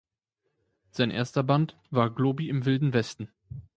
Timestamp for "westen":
2.93-3.31